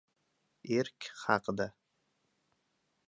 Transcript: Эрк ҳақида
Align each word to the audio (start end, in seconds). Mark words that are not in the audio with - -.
Эрк 0.77 0.99
ҳақида 1.21 1.67